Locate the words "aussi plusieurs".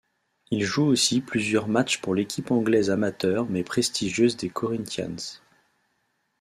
0.87-1.67